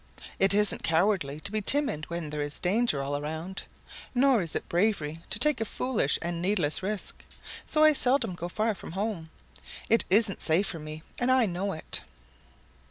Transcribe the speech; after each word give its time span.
It 0.39 0.55
isn't 0.55 0.81
cowardly 0.81 1.39
to 1.41 1.51
be 1.51 1.61
timid 1.61 2.09
when 2.09 2.31
there 2.31 2.41
is 2.41 2.59
danger 2.59 3.03
all 3.03 3.15
around. 3.15 3.61
Nor 4.15 4.41
is 4.41 4.55
it 4.55 4.67
bravery 4.67 5.19
to 5.29 5.37
take 5.37 5.61
a 5.61 5.63
foolish 5.63 6.17
and 6.23 6.41
needless 6.41 6.81
risk. 6.81 7.23
So 7.67 7.83
I 7.83 7.93
seldom 7.93 8.33
go 8.33 8.49
far 8.49 8.73
from 8.73 8.93
home. 8.93 9.29
It 9.91 10.05
isn't 10.09 10.41
safe 10.41 10.65
for 10.65 10.79
me, 10.79 11.03
and 11.19 11.31
I 11.31 11.45
know 11.45 11.73
it." 11.73 12.01